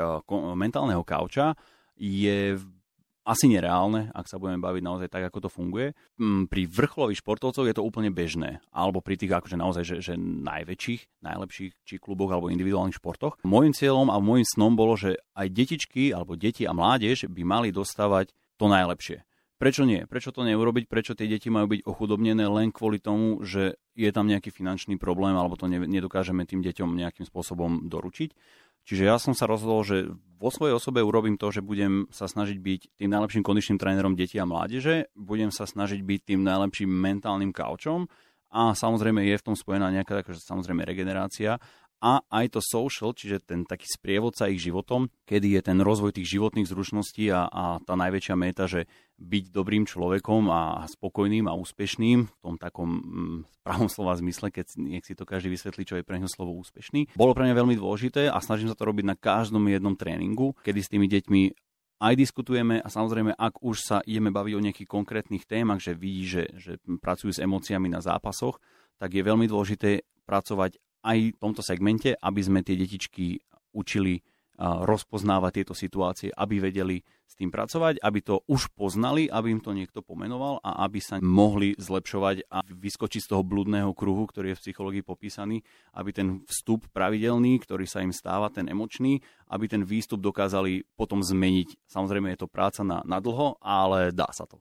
mentálneho 0.57 1.04
kauča 1.04 1.52
je 2.00 2.57
asi 3.23 3.47
nereálne, 3.47 4.11
ak 4.11 4.26
sa 4.26 4.38
budeme 4.38 4.59
baviť 4.59 4.83
naozaj 4.83 5.09
tak, 5.11 5.31
ako 5.31 5.47
to 5.47 5.50
funguje. 5.50 5.95
Mm, 6.19 6.50
pri 6.50 6.66
vrcholových 6.66 7.23
športovcoch 7.23 7.66
je 7.71 7.76
to 7.76 7.87
úplne 7.87 8.11
bežné, 8.11 8.59
alebo 8.75 8.99
pri 8.99 9.14
tých 9.14 9.31
akože 9.31 9.57
naozaj, 9.59 9.85
že, 9.87 9.97
že 10.02 10.14
najväčších, 10.19 11.23
najlepších, 11.23 11.73
či 11.87 11.95
kluboch 12.02 12.35
alebo 12.35 12.50
individuálnych 12.50 12.99
športoch. 12.99 13.38
Mojím 13.47 13.75
cieľom 13.75 14.11
a 14.11 14.19
môjim 14.19 14.47
snom 14.47 14.75
bolo, 14.75 14.99
že 14.99 15.23
aj 15.38 15.54
detičky 15.54 16.11
alebo 16.11 16.35
deti 16.35 16.66
a 16.66 16.75
mládež 16.75 17.31
by 17.31 17.42
mali 17.47 17.69
dostávať 17.71 18.35
to 18.59 18.66
najlepšie. 18.66 19.23
Prečo 19.62 19.87
nie? 19.87 20.02
Prečo 20.11 20.35
to 20.35 20.42
neurobiť? 20.42 20.90
Prečo 20.90 21.14
tie 21.14 21.31
deti 21.31 21.47
majú 21.47 21.71
byť 21.71 21.87
ochudobnené 21.87 22.50
len 22.50 22.75
kvôli 22.75 22.99
tomu, 22.99 23.47
že 23.47 23.78
je 23.95 24.11
tam 24.11 24.26
nejaký 24.26 24.50
finančný 24.50 24.99
problém 24.99 25.38
alebo 25.38 25.54
to 25.54 25.71
nedokážeme 25.71 26.42
tým 26.42 26.66
deťom 26.66 26.99
nejakým 26.99 27.23
spôsobom 27.23 27.87
doručiť? 27.87 28.35
Čiže 28.83 29.07
ja 29.07 29.23
som 29.23 29.38
sa 29.38 29.47
rozhodol, 29.47 29.87
že 29.87 30.11
vo 30.42 30.50
svojej 30.50 30.75
osobe 30.75 30.99
urobím 30.99 31.38
to, 31.38 31.54
že 31.54 31.62
budem 31.62 32.11
sa 32.11 32.26
snažiť 32.26 32.59
byť 32.59 32.81
tým 32.99 33.11
najlepším 33.14 33.47
kondičným 33.47 33.78
trénerom 33.78 34.19
detí 34.19 34.42
a 34.42 34.50
mládeže, 34.50 35.14
budem 35.14 35.54
sa 35.54 35.62
snažiť 35.62 36.02
byť 36.02 36.35
tým 36.35 36.42
najlepším 36.42 36.90
mentálnym 36.90 37.54
kaučom 37.54 38.11
a 38.50 38.75
samozrejme 38.75 39.23
je 39.23 39.38
v 39.38 39.47
tom 39.47 39.54
spojená 39.54 39.95
nejaká 39.95 40.26
taká, 40.26 40.35
samozrejme 40.35 40.83
regenerácia 40.83 41.62
a 42.02 42.26
aj 42.26 42.59
to 42.59 42.61
social, 42.61 43.14
čiže 43.14 43.47
ten 43.47 43.62
taký 43.62 43.87
sprievodca 43.87 44.50
ich 44.50 44.59
životom, 44.59 45.06
kedy 45.23 45.54
je 45.54 45.61
ten 45.62 45.78
rozvoj 45.78 46.18
tých 46.18 46.35
životných 46.35 46.66
zručností 46.66 47.30
a, 47.30 47.47
a 47.47 47.64
tá 47.78 47.94
najväčšia 47.94 48.35
meta, 48.35 48.66
že 48.66 48.90
byť 49.23 49.54
dobrým 49.54 49.87
človekom 49.87 50.50
a 50.50 50.82
spokojným 50.90 51.47
a 51.47 51.54
úspešným 51.54 52.18
v 52.26 52.38
tom 52.42 52.59
takom 52.59 52.90
mm, 52.90 53.38
pravom 53.62 53.87
slova 53.87 54.18
zmysle, 54.18 54.50
keď 54.50 54.75
nech 54.82 55.06
si 55.06 55.14
to 55.14 55.23
každý 55.23 55.54
vysvetlí, 55.54 55.87
čo 55.87 55.94
je 55.94 56.02
pre 56.02 56.18
neho 56.18 56.26
slovo 56.26 56.59
úspešný. 56.59 57.14
Bolo 57.14 57.38
pre 57.38 57.47
mňa 57.47 57.54
veľmi 57.54 57.78
dôležité 57.78 58.26
a 58.26 58.42
snažím 58.42 58.66
sa 58.66 58.75
to 58.75 58.82
robiť 58.82 59.06
na 59.06 59.14
každom 59.14 59.62
jednom 59.71 59.94
tréningu, 59.94 60.59
kedy 60.66 60.80
s 60.82 60.90
tými 60.90 61.06
deťmi 61.06 61.42
aj 62.02 62.18
diskutujeme 62.18 62.82
a 62.82 62.88
samozrejme, 62.90 63.38
ak 63.38 63.62
už 63.62 63.76
sa 63.78 63.97
ideme 64.02 64.35
baviť 64.35 64.54
o 64.59 64.64
nejakých 64.66 64.90
konkrétnych 64.90 65.47
témach, 65.47 65.78
že 65.78 65.94
vidí, 65.94 66.26
že, 66.26 66.50
že 66.59 66.82
pracujú 66.99 67.30
s 67.30 67.38
emóciami 67.38 67.87
na 67.87 68.02
zápasoch, 68.02 68.59
tak 68.99 69.14
je 69.14 69.23
veľmi 69.23 69.47
dôležité 69.47 70.02
pracovať 70.26 70.82
aj 71.02 71.18
v 71.35 71.40
tomto 71.42 71.61
segmente, 71.61 72.14
aby 72.14 72.40
sme 72.42 72.62
tie 72.62 72.78
detičky 72.78 73.42
učili 73.75 74.23
rozpoznávať 74.62 75.52
tieto 75.59 75.75
situácie, 75.75 76.28
aby 76.30 76.62
vedeli 76.62 77.02
s 77.26 77.35
tým 77.35 77.49
pracovať, 77.49 77.99
aby 78.04 78.21
to 78.21 78.44
už 78.47 78.68
poznali, 78.76 79.25
aby 79.26 79.56
im 79.56 79.64
to 79.64 79.73
niekto 79.73 80.04
pomenoval 80.04 80.61
a 80.61 80.85
aby 80.85 81.00
sa 81.00 81.18
mohli 81.25 81.73
zlepšovať 81.80 82.47
a 82.52 82.61
vyskočiť 82.61 83.21
z 83.25 83.30
toho 83.32 83.42
blúdneho 83.42 83.90
kruhu, 83.97 84.28
ktorý 84.28 84.52
je 84.52 84.59
v 84.61 84.62
psychológii 84.68 85.02
popísaný, 85.02 85.64
aby 85.97 86.12
ten 86.12 86.28
vstup 86.47 86.85
pravidelný, 86.92 87.59
ktorý 87.64 87.88
sa 87.88 88.04
im 88.04 88.12
stáva, 88.12 88.52
ten 88.52 88.68
emočný, 88.68 89.25
aby 89.49 89.66
ten 89.66 89.82
výstup 89.82 90.21
dokázali 90.21 90.85
potom 90.94 91.25
zmeniť. 91.25 91.88
Samozrejme 91.88 92.37
je 92.37 92.44
to 92.44 92.52
práca 92.52 92.85
na, 92.85 93.00
na 93.09 93.18
dlho, 93.18 93.56
ale 93.64 94.12
dá 94.12 94.28
sa 94.30 94.44
to. 94.44 94.61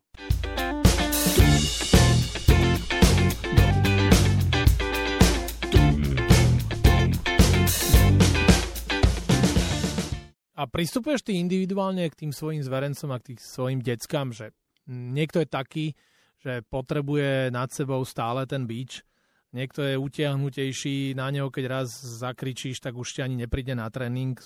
A 10.62 10.70
pristupuješ 10.70 11.26
ty 11.26 11.42
individuálne 11.42 12.06
k 12.06 12.22
tým 12.22 12.30
svojim 12.30 12.62
zverencom 12.62 13.10
a 13.10 13.18
k 13.18 13.34
tým 13.34 13.38
svojim 13.42 13.80
deckám, 13.82 14.30
že 14.30 14.54
niekto 14.86 15.42
je 15.42 15.50
taký, 15.50 15.86
že 16.38 16.62
potrebuje 16.70 17.50
nad 17.50 17.74
sebou 17.74 18.06
stále 18.06 18.46
ten 18.46 18.70
bič, 18.70 19.02
niekto 19.58 19.82
je 19.82 19.98
utiahnutejší 19.98 21.18
na 21.18 21.34
neho, 21.34 21.50
keď 21.50 21.66
raz 21.66 21.90
zakričíš, 22.22 22.78
tak 22.78 22.94
už 22.94 23.10
ti 23.10 23.26
ani 23.26 23.42
nepríde 23.42 23.74
na 23.74 23.90
tréning, 23.90 24.38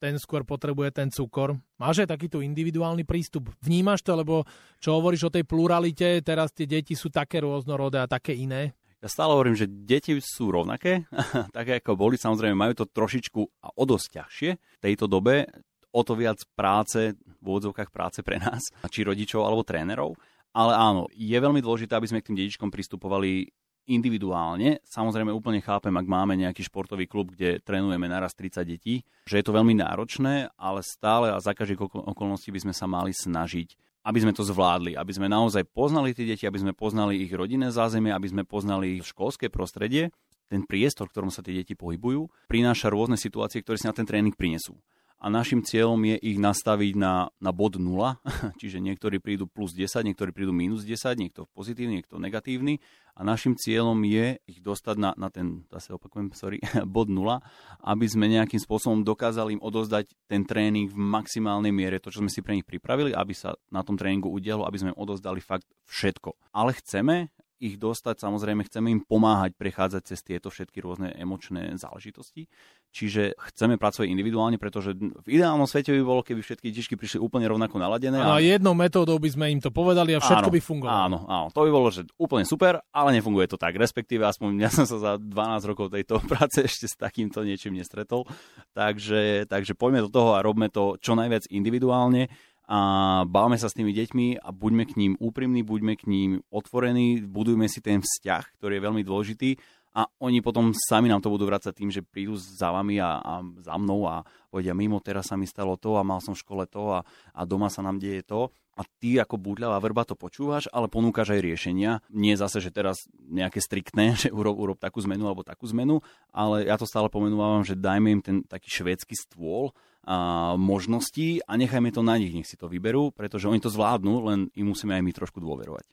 ten 0.00 0.16
skôr 0.16 0.40
potrebuje 0.40 0.88
ten 0.94 1.12
cukor. 1.12 1.60
Máš 1.76 2.06
aj 2.06 2.16
takýto 2.16 2.40
individuálny 2.40 3.04
prístup? 3.04 3.52
Vnímaš 3.60 4.00
to, 4.00 4.16
lebo 4.16 4.48
čo 4.80 4.96
hovoríš 4.96 5.28
o 5.28 5.34
tej 5.36 5.44
pluralite, 5.44 6.24
teraz 6.24 6.48
tie 6.56 6.64
deti 6.64 6.96
sú 6.96 7.12
také 7.12 7.44
rôznorodé 7.44 8.00
a 8.00 8.08
také 8.08 8.32
iné? 8.32 8.77
Ja 8.98 9.06
stále 9.06 9.30
hovorím, 9.30 9.54
že 9.54 9.70
deti 9.70 10.18
sú 10.18 10.50
rovnaké, 10.50 11.06
také 11.56 11.78
ako 11.78 11.94
boli, 11.94 12.18
samozrejme 12.18 12.58
majú 12.58 12.82
to 12.82 12.90
trošičku 12.90 13.40
a 13.62 13.70
o 13.70 13.84
dosť 13.86 14.06
ťažšie 14.10 14.50
v 14.58 14.82
tejto 14.82 15.06
dobe, 15.06 15.46
o 15.94 16.00
to 16.02 16.18
viac 16.18 16.42
práce, 16.58 17.14
v 17.14 17.44
úvodzovkách 17.46 17.94
práce 17.94 18.18
pre 18.26 18.42
nás, 18.42 18.66
či 18.90 19.06
rodičov 19.06 19.46
alebo 19.46 19.62
trénerov. 19.62 20.18
Ale 20.50 20.74
áno, 20.74 21.06
je 21.14 21.38
veľmi 21.38 21.62
dôležité, 21.62 21.94
aby 21.94 22.10
sme 22.10 22.20
k 22.20 22.32
tým 22.32 22.38
detičkom 22.42 22.74
pristupovali 22.74 23.46
individuálne. 23.88 24.84
Samozrejme 24.84 25.32
úplne 25.32 25.64
chápem, 25.64 25.94
ak 25.96 26.04
máme 26.04 26.36
nejaký 26.36 26.66
športový 26.66 27.08
klub, 27.08 27.32
kde 27.32 27.62
trénujeme 27.64 28.04
naraz 28.04 28.36
30 28.36 28.66
detí, 28.68 29.00
že 29.24 29.40
je 29.40 29.44
to 29.46 29.56
veľmi 29.56 29.78
náročné, 29.78 30.52
ale 30.60 30.84
stále 30.84 31.32
a 31.32 31.40
za 31.40 31.56
každej 31.56 31.80
okolnosti 31.80 32.50
by 32.52 32.60
sme 32.68 32.74
sa 32.76 32.84
mali 32.84 33.16
snažiť 33.16 33.78
aby 34.08 34.18
sme 34.24 34.32
to 34.32 34.40
zvládli, 34.40 34.96
aby 34.96 35.12
sme 35.12 35.28
naozaj 35.28 35.68
poznali 35.68 36.16
tie 36.16 36.24
deti, 36.24 36.48
aby 36.48 36.56
sme 36.56 36.72
poznali 36.72 37.20
ich 37.20 37.32
rodinné 37.36 37.68
zázemie, 37.68 38.08
aby 38.08 38.32
sme 38.32 38.42
poznali 38.48 38.96
ich 38.96 39.04
školské 39.04 39.52
prostredie, 39.52 40.08
ten 40.48 40.64
priestor, 40.64 41.12
v 41.12 41.12
ktorom 41.12 41.28
sa 41.28 41.44
tie 41.44 41.60
deti 41.60 41.76
pohybujú, 41.76 42.48
prináša 42.48 42.88
rôzne 42.88 43.20
situácie, 43.20 43.60
ktoré 43.60 43.76
si 43.76 43.84
na 43.84 43.92
ten 43.92 44.08
tréning 44.08 44.32
prinesú 44.32 44.80
a 45.18 45.26
našim 45.26 45.66
cieľom 45.66 45.98
je 46.06 46.16
ich 46.22 46.38
nastaviť 46.38 46.94
na, 46.94 47.26
na 47.42 47.50
bod 47.50 47.74
0, 47.74 48.22
čiže 48.62 48.78
niektorí 48.78 49.18
prídu 49.18 49.50
plus 49.50 49.74
10, 49.74 50.06
niektorí 50.06 50.30
prídu 50.30 50.54
minus 50.54 50.86
10, 50.86 51.18
niekto 51.18 51.50
pozitívny, 51.58 52.02
niekto 52.02 52.22
negatívny 52.22 52.78
a 53.18 53.26
našim 53.26 53.58
cieľom 53.58 53.98
je 54.06 54.38
ich 54.46 54.62
dostať 54.62 54.96
na, 54.96 55.10
na 55.18 55.26
ten, 55.26 55.66
zase 55.74 55.90
opakujem, 55.90 56.30
sorry, 56.38 56.62
bod 56.86 57.10
0, 57.10 57.42
aby 57.82 58.06
sme 58.06 58.30
nejakým 58.30 58.62
spôsobom 58.62 59.02
dokázali 59.02 59.58
im 59.58 59.62
odozdať 59.62 60.06
ten 60.30 60.46
tréning 60.46 60.86
v 60.86 60.94
maximálnej 60.94 61.74
miere, 61.74 61.98
to, 61.98 62.14
čo 62.14 62.22
sme 62.22 62.30
si 62.30 62.38
pre 62.38 62.54
nich 62.54 62.66
pripravili, 62.66 63.10
aby 63.10 63.34
sa 63.34 63.58
na 63.74 63.82
tom 63.82 63.98
tréningu 63.98 64.30
udialo, 64.30 64.62
aby 64.70 64.78
sme 64.78 64.94
im 64.94 65.00
odozdali 65.02 65.42
fakt 65.42 65.66
všetko. 65.90 66.38
Ale 66.54 66.78
chceme, 66.78 67.34
ich 67.58 67.76
dostať, 67.76 68.22
samozrejme 68.22 68.62
chceme 68.66 68.88
im 68.94 69.00
pomáhať 69.02 69.54
prechádzať 69.58 70.02
cez 70.06 70.22
tieto 70.22 70.48
všetky 70.48 70.78
rôzne 70.78 71.10
emočné 71.14 71.74
záležitosti. 71.74 72.46
Čiže 72.88 73.36
chceme 73.52 73.76
pracovať 73.76 74.08
individuálne, 74.08 74.56
pretože 74.56 74.96
v 74.96 75.28
ideálnom 75.28 75.68
svete 75.68 75.92
by 75.92 76.00
bolo, 76.00 76.24
keby 76.24 76.40
všetky 76.40 76.72
detičky 76.72 76.96
prišli 76.96 77.20
úplne 77.20 77.44
rovnako 77.44 77.76
naladené. 77.76 78.16
A 78.16 78.40
jednou 78.40 78.72
metódou 78.72 79.20
by 79.20 79.28
sme 79.28 79.52
im 79.52 79.60
to 79.60 79.68
povedali 79.68 80.16
a 80.16 80.24
všetko 80.24 80.48
áno, 80.48 80.54
by 80.56 80.60
fungovalo. 80.64 80.96
Áno, 80.96 81.18
áno, 81.28 81.46
to 81.52 81.68
by 81.68 81.70
bolo 81.70 81.92
že 81.92 82.08
úplne 82.16 82.48
super, 82.48 82.80
ale 82.88 83.12
nefunguje 83.12 83.44
to 83.44 83.60
tak. 83.60 83.76
Respektíve, 83.76 84.24
aspoň 84.24 84.50
ja 84.56 84.70
som 84.72 84.88
sa 84.88 84.96
za 84.96 85.12
12 85.20 85.68
rokov 85.68 85.92
tejto 85.92 86.16
práce 86.32 86.64
ešte 86.64 86.88
s 86.88 86.96
takýmto 86.96 87.44
niečím 87.44 87.76
nestretol. 87.76 88.24
Takže, 88.72 89.44
takže 89.52 89.76
poďme 89.76 90.08
do 90.08 90.10
toho 90.10 90.38
a 90.38 90.40
robme 90.40 90.72
to 90.72 90.96
čo 90.96 91.12
najviac 91.12 91.44
individuálne 91.52 92.32
a 92.68 92.78
bavme 93.24 93.56
sa 93.56 93.72
s 93.72 93.76
tými 93.76 93.96
deťmi 93.96 94.44
a 94.44 94.52
buďme 94.52 94.84
k 94.84 94.92
ním 95.00 95.12
úprimní, 95.16 95.64
buďme 95.64 95.96
k 95.96 96.04
ním 96.04 96.30
otvorení, 96.52 97.24
budujme 97.24 97.64
si 97.64 97.80
ten 97.80 98.04
vzťah, 98.04 98.60
ktorý 98.60 98.76
je 98.76 98.84
veľmi 98.84 99.02
dôležitý 99.08 99.56
a 99.96 100.06
oni 100.20 100.44
potom 100.44 100.70
sami 100.76 101.08
nám 101.08 101.24
to 101.24 101.32
budú 101.32 101.48
vrácať 101.48 101.74
tým, 101.74 101.90
že 101.90 102.06
prídu 102.06 102.36
za 102.36 102.70
vami 102.70 103.00
a, 103.00 103.18
a 103.18 103.32
za 103.58 103.74
mnou 103.80 104.06
a 104.06 104.22
povedia, 104.52 104.76
mimo 104.76 105.00
teraz 105.00 105.32
sa 105.32 105.34
mi 105.40 105.48
stalo 105.48 105.74
to 105.74 105.96
a 105.96 106.06
mal 106.06 106.20
som 106.20 106.36
v 106.36 106.42
škole 106.44 106.64
to 106.68 106.92
a, 106.92 107.00
a 107.34 107.40
doma 107.42 107.72
sa 107.72 107.80
nám 107.80 107.96
deje 107.98 108.22
to 108.22 108.52
a 108.78 108.86
ty 109.02 109.18
ako 109.18 109.34
búdľavá 109.42 109.82
vrba 109.82 110.06
to 110.06 110.14
počúvaš, 110.14 110.70
ale 110.70 110.86
ponúkaš 110.86 111.34
aj 111.34 111.42
riešenia. 111.42 111.98
Nie 112.14 112.38
zase, 112.38 112.62
že 112.62 112.70
teraz 112.70 113.10
nejaké 113.26 113.58
striktné, 113.58 114.14
že 114.22 114.30
urob, 114.30 114.54
urob 114.54 114.78
takú 114.78 115.02
zmenu 115.02 115.26
alebo 115.26 115.42
takú 115.42 115.66
zmenu, 115.72 115.98
ale 116.30 116.70
ja 116.70 116.78
to 116.78 116.86
stále 116.86 117.10
pomenúvam, 117.10 117.66
že 117.66 117.74
dajme 117.74 118.08
im 118.12 118.22
ten 118.22 118.36
taký 118.46 118.70
švédsky 118.70 119.18
stôl 119.18 119.74
a, 120.04 120.54
možností 120.54 121.42
a 121.42 121.56
nechajme 121.58 121.90
to 121.90 122.06
na 122.06 122.18
nich, 122.18 122.34
nech 122.34 122.46
si 122.46 122.54
to 122.54 122.70
vyberú, 122.70 123.10
pretože 123.10 123.48
oni 123.50 123.58
to 123.58 123.72
zvládnu, 123.72 124.14
len 124.28 124.40
im 124.54 124.70
musíme 124.70 124.94
aj 124.94 125.02
my 125.02 125.12
trošku 125.14 125.38
dôverovať. 125.42 125.86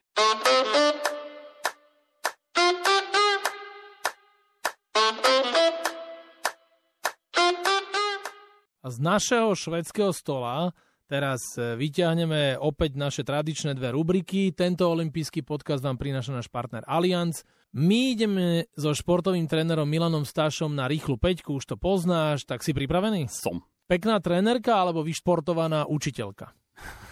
A 8.85 8.93
z 8.93 9.01
našeho 9.01 9.57
švedského 9.57 10.13
stola 10.13 10.69
teraz 11.09 11.41
e, 11.57 11.73
vyťahneme 11.73 12.61
opäť 12.61 12.93
naše 12.93 13.25
tradičné 13.25 13.73
dve 13.73 13.89
rubriky. 13.89 14.53
Tento 14.53 14.85
olimpijský 14.85 15.41
podcast 15.41 15.81
vám 15.81 15.97
prináša 15.97 16.37
náš 16.37 16.53
partner 16.53 16.85
Allianz. 16.85 17.41
My 17.73 18.13
ideme 18.13 18.69
so 18.77 18.93
športovým 18.93 19.49
trénerom 19.49 19.89
Milanom 19.89 20.21
Stášom 20.21 20.69
na 20.77 20.85
rýchlu 20.85 21.17
peťku, 21.17 21.57
už 21.57 21.65
to 21.65 21.75
poznáš, 21.81 22.45
tak 22.45 22.61
si 22.61 22.77
pripravený? 22.77 23.25
Som. 23.25 23.65
Pekná 23.85 24.17
trénerka 24.17 24.81
alebo 24.81 25.05
vyšportovaná 25.05 25.85
učiteľka? 25.85 26.57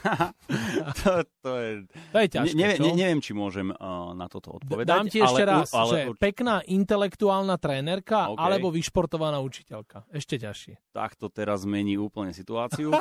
to, 1.03 1.23
to 1.39 1.51
je... 1.55 1.71
To 2.11 2.17
je 2.19 2.27
ťažké, 2.27 2.57
ne, 2.59 2.69
ne, 2.75 2.91
neviem, 2.91 3.21
či 3.23 3.31
môžem 3.31 3.71
uh, 3.71 4.11
na 4.11 4.27
toto 4.27 4.59
odpovedať. 4.59 4.89
Dám 4.89 5.07
ti 5.07 5.23
ešte 5.23 5.43
ale, 5.47 5.53
raz, 5.63 5.71
ale, 5.71 5.87
že 5.87 5.99
ale, 6.11 6.15
pekná 6.19 6.55
intelektuálna 6.67 7.55
trénerka 7.55 8.33
okay. 8.33 8.41
alebo 8.41 8.67
vyšportovaná 8.73 9.39
učiteľka. 9.39 10.03
Ešte 10.11 10.41
ťažšie. 10.43 10.91
Tak 10.91 11.15
to 11.15 11.31
teraz 11.31 11.63
zmení 11.63 11.95
úplne 11.95 12.35
situáciu. 12.35 12.91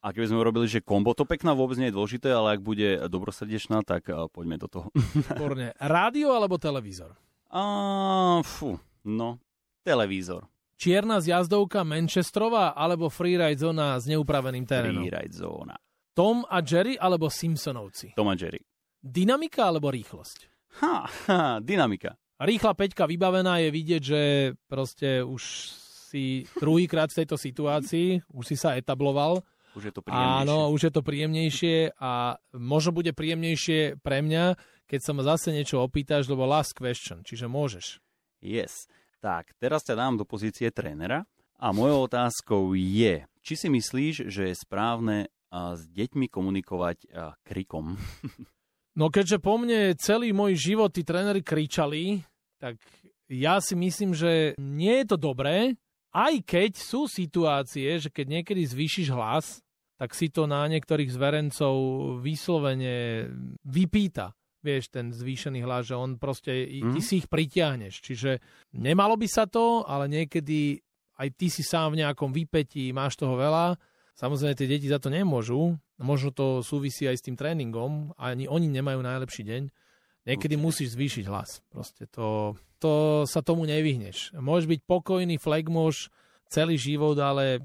A 0.00 0.16
keby 0.16 0.32
sme 0.32 0.40
urobili, 0.40 0.64
že 0.64 0.80
kombo, 0.80 1.12
to 1.12 1.28
pekná 1.28 1.52
vôbec 1.52 1.76
nie 1.76 1.92
je 1.92 1.96
dôležité, 2.00 2.32
ale 2.32 2.56
ak 2.56 2.64
bude 2.64 3.04
dobrosrdečná, 3.12 3.84
tak 3.84 4.08
uh, 4.08 4.32
poďme 4.32 4.56
do 4.56 4.68
toho. 4.72 4.86
Výborne. 4.96 5.76
Rádio 5.76 6.32
alebo 6.32 6.56
televízor? 6.56 7.12
Uh, 7.50 8.46
fú, 8.46 8.78
no, 9.02 9.42
televízor. 9.82 10.46
Čierna 10.80 11.20
zjazdovka 11.20 11.84
Manchesterová 11.84 12.72
alebo 12.72 13.12
freeride 13.12 13.60
zóna 13.60 14.00
s 14.00 14.08
neupraveným 14.08 14.64
terénom? 14.64 15.04
Freeride 15.04 15.36
zóna. 15.36 15.76
Tom 16.16 16.48
a 16.48 16.64
Jerry 16.64 16.96
alebo 16.96 17.28
Simpsonovci? 17.28 18.16
Tom 18.16 18.32
a 18.32 18.34
Jerry. 18.34 18.64
Dynamika 18.96 19.68
alebo 19.68 19.92
rýchlosť? 19.92 20.48
Ha, 20.80 20.96
ha, 21.04 21.60
dynamika. 21.60 22.16
Rýchla 22.40 22.72
peťka 22.72 23.04
vybavená 23.04 23.60
je 23.60 23.68
vidieť, 23.68 24.02
že 24.02 24.20
proste 24.64 25.20
už 25.20 25.42
si 26.08 26.48
druhýkrát 26.56 27.12
v 27.12 27.18
tejto 27.20 27.36
situácii, 27.36 28.24
už 28.32 28.44
si 28.48 28.56
sa 28.56 28.72
etabloval. 28.80 29.44
Už 29.76 29.92
je 29.92 29.92
to 29.92 30.00
príjemnejšie. 30.00 30.40
Áno, 30.48 30.72
už 30.72 30.80
je 30.88 30.92
to 30.96 31.02
príjemnejšie 31.04 31.76
a 32.00 32.40
možno 32.56 32.96
bude 32.96 33.12
príjemnejšie 33.12 34.00
pre 34.00 34.24
mňa, 34.24 34.56
keď 34.88 35.00
sa 35.04 35.12
ma 35.12 35.22
zase 35.28 35.52
niečo 35.52 35.84
opýtaš, 35.84 36.24
lebo 36.32 36.48
last 36.48 36.72
question, 36.72 37.20
čiže 37.20 37.46
môžeš. 37.52 38.00
Yes. 38.40 38.88
Tak, 39.20 39.52
teraz 39.60 39.84
ťa 39.84 40.00
dám 40.00 40.16
do 40.16 40.24
pozície 40.24 40.72
trénera 40.72 41.28
a 41.60 41.76
mojou 41.76 42.08
otázkou 42.08 42.72
je, 42.72 43.28
či 43.44 43.54
si 43.56 43.68
myslíš, 43.68 44.32
že 44.32 44.48
je 44.48 44.56
správne 44.56 45.28
s 45.52 45.82
deťmi 45.92 46.26
komunikovať 46.32 46.98
krikom? 47.44 47.96
No 48.98 49.06
keďže 49.06 49.38
po 49.38 49.54
mne 49.54 49.94
celý 49.94 50.34
môj 50.34 50.58
život 50.58 50.90
tí 50.90 51.06
tréneri 51.06 51.46
kričali, 51.46 52.26
tak 52.58 52.74
ja 53.30 53.62
si 53.62 53.78
myslím, 53.78 54.18
že 54.18 54.58
nie 54.58 55.00
je 55.00 55.14
to 55.14 55.16
dobré, 55.16 55.78
aj 56.10 56.42
keď 56.42 56.74
sú 56.74 57.06
situácie, 57.06 57.86
že 58.02 58.10
keď 58.10 58.42
niekedy 58.42 58.66
zvýšiš 58.66 59.14
hlas, 59.14 59.62
tak 59.94 60.10
si 60.10 60.26
to 60.26 60.50
na 60.50 60.66
niektorých 60.66 61.06
zverencov 61.06 61.74
vyslovene 62.18 63.30
vypýta. 63.62 64.34
Vieš, 64.60 64.92
ten 64.92 65.08
zvýšený 65.08 65.64
hlas, 65.64 65.88
že 65.88 65.96
on 65.96 66.20
proste, 66.20 66.52
mm. 66.52 66.92
ty 66.92 67.00
si 67.00 67.24
ich 67.24 67.28
pritiahneš. 67.32 68.04
Čiže 68.04 68.44
nemalo 68.76 69.16
by 69.16 69.24
sa 69.24 69.48
to, 69.48 69.88
ale 69.88 70.04
niekedy 70.04 70.76
aj 71.20 71.28
ty 71.36 71.48
si 71.48 71.64
sám 71.64 71.96
v 71.96 72.04
nejakom 72.04 72.32
vypetí, 72.32 72.92
máš 72.92 73.16
toho 73.16 73.36
veľa. 73.36 73.76
Samozrejme, 74.16 74.52
tie 74.52 74.68
deti 74.68 74.88
za 74.88 75.00
to 75.00 75.08
nemôžu. 75.08 75.80
Možno 76.00 76.28
to 76.32 76.60
súvisí 76.60 77.08
aj 77.08 77.16
s 77.20 77.24
tým 77.24 77.36
tréningom. 77.40 78.12
Ani 78.20 78.44
oni 78.44 78.68
nemajú 78.68 79.00
najlepší 79.00 79.48
deň. 79.48 79.62
Niekedy 80.28 80.54
Určite. 80.56 80.64
musíš 80.64 80.88
zvýšiť 80.96 81.24
hlas. 81.28 81.64
Proste 81.72 82.04
to, 82.04 82.56
to 82.76 83.24
sa 83.24 83.40
tomu 83.40 83.64
nevyhneš. 83.64 84.36
Môžeš 84.36 84.68
byť 84.68 84.80
pokojný 84.84 85.40
flagmož 85.40 86.12
celý 86.52 86.76
život, 86.76 87.16
ale 87.16 87.64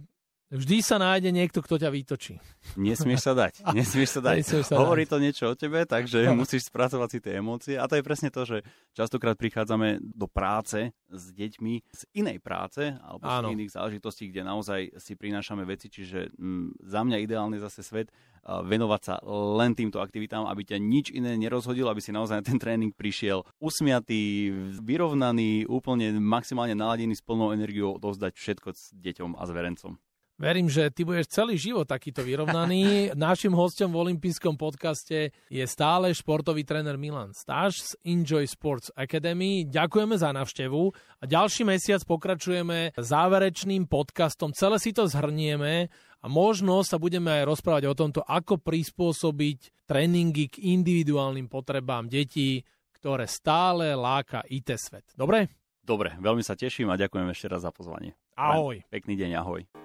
Vždy 0.55 0.77
sa 0.79 0.95
nájde 0.95 1.35
niekto, 1.35 1.59
kto 1.59 1.75
ťa 1.75 1.91
vytočí. 1.91 2.39
Nesmieš 2.79 3.27
sa 3.27 3.33
dať. 3.35 3.59
Nesmieš 3.77 4.09
sa 4.15 4.21
dať. 4.24 4.35
Nesmieš 4.39 4.65
sa 4.71 4.79
Hovorí 4.79 5.03
dať. 5.03 5.12
to 5.12 5.17
niečo 5.19 5.45
o 5.51 5.55
tebe, 5.59 5.83
takže 5.83 6.31
no. 6.31 6.39
musíš 6.39 6.71
spracovať 6.71 7.09
si 7.12 7.19
tie 7.19 7.33
emócie. 7.43 7.75
A 7.75 7.83
to 7.91 8.00
je 8.00 8.03
presne 8.07 8.31
to, 8.31 8.47
že 8.47 8.63
častokrát 8.95 9.35
prichádzame 9.35 10.00
do 10.00 10.31
práce 10.31 10.95
s 11.12 11.24
deťmi 11.35 11.74
z 11.91 12.01
inej 12.15 12.39
práce 12.39 12.95
alebo 13.03 13.27
Áno. 13.27 13.51
z 13.51 13.59
iných 13.59 13.75
záležitostí, 13.75 14.31
kde 14.31 14.41
naozaj 14.47 14.95
si 14.95 15.13
prinášame 15.19 15.67
veci. 15.67 15.91
Čiže 15.91 16.31
m, 16.39 16.71
za 16.79 17.03
mňa 17.03 17.19
ideálny 17.19 17.59
zase 17.59 17.83
svet 17.83 18.07
venovať 18.45 19.01
sa 19.01 19.15
len 19.57 19.74
týmto 19.74 19.97
aktivitám, 19.97 20.45
aby 20.45 20.62
ťa 20.62 20.77
nič 20.77 21.09
iné 21.09 21.33
nerozhodilo, 21.33 21.89
aby 21.89 21.97
si 21.97 22.13
naozaj 22.13 22.39
na 22.39 22.45
ten 22.45 22.62
tréning 22.62 22.93
prišiel 22.93 23.41
usmiatý, 23.57 24.53
vyrovnaný, 24.85 25.65
úplne 25.65 26.13
maximálne 26.21 26.77
naladený 26.77 27.17
s 27.17 27.25
plnou 27.25 27.51
energiou 27.57 27.97
dozdať 27.97 28.38
všetko 28.38 28.69
s 28.69 28.93
deťom 28.93 29.33
a 29.33 29.43
s 29.43 29.51
verencom. 29.51 29.97
Verím, 30.36 30.68
že 30.68 30.92
ty 30.92 31.08
budeš 31.08 31.32
celý 31.32 31.56
život 31.56 31.88
takýto 31.88 32.20
vyrovnaný. 32.20 33.08
Našim 33.15 33.56
hostom 33.56 33.96
v 33.96 34.04
olympijskom 34.04 34.60
podcaste 34.60 35.32
je 35.48 35.63
stále 35.63 36.12
športový 36.12 36.68
tréner 36.68 37.00
Milan 37.00 37.32
Stáš 37.32 37.80
z 37.80 37.92
Enjoy 38.04 38.44
Sports 38.44 38.92
Academy. 39.00 39.63
Ďakujeme 39.63 40.20
za 40.20 40.36
návštevu 40.36 40.92
a 40.92 41.24
ďalší 41.24 41.63
mesiac 41.63 42.04
pokračujeme 42.04 42.92
záverečným 43.00 43.88
podcastom. 43.88 44.51
Celé 44.51 44.75
si 44.84 44.92
to 44.92 45.08
zhrnieme 45.08 45.88
a 46.20 46.25
možno 46.27 46.84
sa 46.84 47.00
budeme 47.00 47.32
aj 47.32 47.56
rozprávať 47.56 47.84
o 47.88 47.96
tomto, 47.96 48.20
ako 48.27 48.60
prispôsobiť 48.60 49.88
tréningy 49.88 50.51
k 50.51 50.68
individuálnym 50.68 51.48
potrebám 51.48 52.12
detí, 52.12 52.60
ktoré 52.92 53.24
stále 53.24 53.96
láka 53.96 54.44
IT 54.51 54.68
svet. 54.75 55.08
Dobre? 55.15 55.48
Dobre, 55.80 56.20
veľmi 56.20 56.44
sa 56.44 56.60
teším 56.60 56.92
a 56.92 57.00
ďakujem 57.00 57.32
ešte 57.32 57.48
raz 57.48 57.63
za 57.63 57.72
pozvanie. 57.72 58.20
Ahoj. 58.36 58.84
Pekný 58.92 59.15
deň, 59.15 59.32
ahoj. 59.39 59.85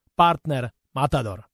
partner 0.21 0.71
Matador. 0.93 1.50